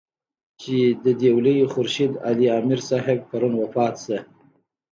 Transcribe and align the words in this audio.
چې 0.61 0.75
د 1.03 1.05
دېولۍ 1.21 1.57
خورشېد 1.71 2.13
علي 2.27 2.47
امير 2.59 2.79
صېب 2.87 3.19
پرون 3.29 3.53
وفات 3.61 3.95
شۀ 4.03 4.17